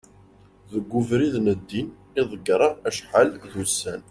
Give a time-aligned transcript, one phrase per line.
[0.71, 1.87] deg ubrid n ddin
[2.19, 3.99] i ḍegreɣ acḥal d ussan